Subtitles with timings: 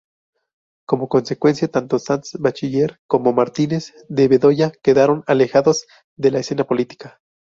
[0.87, 5.85] Como consecuencia, tanto Sanz-Bachiller como Martínez de Bedoya quedaron alejados
[6.17, 7.19] de la escena política.